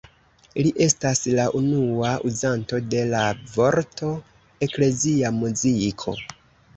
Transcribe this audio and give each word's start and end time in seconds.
Li 0.67 0.69
estas 0.85 1.19
la 1.39 1.43
unua 1.59 2.13
uzanto 2.29 2.79
de 2.93 3.01
la 3.11 3.21
vorto 3.57 4.09
„eklezia 4.69 5.31
muziko“. 5.37 6.15